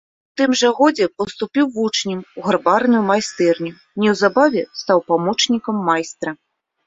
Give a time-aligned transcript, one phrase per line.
[0.29, 3.71] У тым жа годзе паступіў вучнем у гарбарную майстэрню,
[4.05, 6.31] неўзабаве стаў памочнікам майстра.